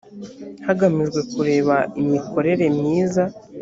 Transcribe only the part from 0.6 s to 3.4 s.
hagamijwe kureba imikorere myiza